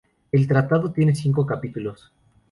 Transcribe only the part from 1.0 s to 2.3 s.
cinco capítulos.